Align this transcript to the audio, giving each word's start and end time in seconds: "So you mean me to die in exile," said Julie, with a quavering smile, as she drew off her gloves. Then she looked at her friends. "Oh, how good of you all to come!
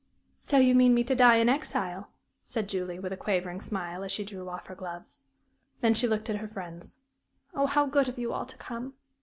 "So 0.39 0.57
you 0.57 0.73
mean 0.73 0.95
me 0.95 1.03
to 1.03 1.13
die 1.13 1.35
in 1.35 1.47
exile," 1.47 2.09
said 2.43 2.67
Julie, 2.67 2.97
with 2.97 3.13
a 3.13 3.17
quavering 3.17 3.61
smile, 3.61 4.03
as 4.03 4.11
she 4.11 4.25
drew 4.25 4.49
off 4.49 4.65
her 4.65 4.73
gloves. 4.73 5.21
Then 5.81 5.93
she 5.93 6.07
looked 6.07 6.27
at 6.27 6.37
her 6.37 6.47
friends. 6.47 6.97
"Oh, 7.53 7.67
how 7.67 7.85
good 7.85 8.09
of 8.09 8.17
you 8.17 8.33
all 8.33 8.47
to 8.47 8.57
come! 8.57 8.95